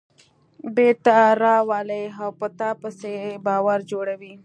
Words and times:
بېرته 0.75 1.15
راولي 1.43 2.03
او 2.21 2.29
په 2.39 2.47
تاسې 2.59 3.09
یې 3.21 3.31
باور 3.45 3.79
جوړوي. 3.91 4.33